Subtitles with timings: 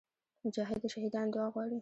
[0.45, 1.77] مجاهد د شهیدانو دعا غواړي.